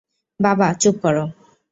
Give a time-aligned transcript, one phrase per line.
[0.39, 1.25] বাবা, চুপ করো।